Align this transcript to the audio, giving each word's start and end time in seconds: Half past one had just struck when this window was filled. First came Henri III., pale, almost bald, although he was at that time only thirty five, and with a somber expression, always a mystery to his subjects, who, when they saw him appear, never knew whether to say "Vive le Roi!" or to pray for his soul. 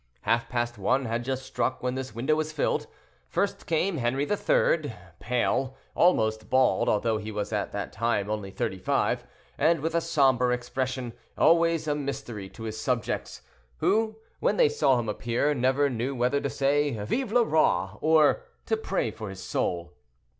Half 0.21 0.49
past 0.49 0.79
one 0.79 1.05
had 1.05 1.23
just 1.23 1.45
struck 1.45 1.83
when 1.83 1.93
this 1.93 2.15
window 2.15 2.33
was 2.33 2.51
filled. 2.51 2.87
First 3.27 3.67
came 3.67 3.97
Henri 3.99 4.27
III., 4.27 4.95
pale, 5.19 5.77
almost 5.93 6.49
bald, 6.49 6.89
although 6.89 7.19
he 7.19 7.31
was 7.31 7.53
at 7.53 7.71
that 7.73 7.93
time 7.93 8.27
only 8.27 8.49
thirty 8.49 8.79
five, 8.79 9.23
and 9.59 9.79
with 9.81 9.93
a 9.93 10.01
somber 10.01 10.51
expression, 10.53 11.13
always 11.37 11.87
a 11.87 11.93
mystery 11.93 12.49
to 12.49 12.63
his 12.63 12.81
subjects, 12.81 13.43
who, 13.77 14.15
when 14.39 14.57
they 14.57 14.69
saw 14.69 14.97
him 14.97 15.07
appear, 15.07 15.53
never 15.53 15.87
knew 15.87 16.15
whether 16.15 16.41
to 16.41 16.49
say 16.49 16.93
"Vive 17.05 17.31
le 17.31 17.43
Roi!" 17.43 17.89
or 18.01 18.41
to 18.65 18.75
pray 18.75 19.11
for 19.11 19.29
his 19.29 19.43
soul. 19.43 19.93